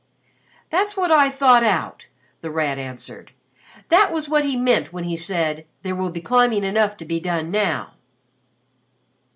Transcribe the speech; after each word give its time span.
"That's 0.71 0.97
what 0.97 1.11
I 1.11 1.29
thought 1.29 1.63
out," 1.63 2.07
The 2.41 2.49
Rat 2.49 2.79
answered. 2.79 3.33
"That 3.89 4.11
was 4.11 4.27
what 4.27 4.43
he 4.43 4.55
meant 4.57 4.91
when 4.91 5.03
he 5.03 5.15
said, 5.15 5.63
'There 5.83 5.95
will 5.95 6.09
be 6.09 6.21
climbing 6.21 6.63
enough 6.63 6.97
to 6.97 7.05
be 7.05 7.19
done 7.19 7.51
now.'" 7.51 7.91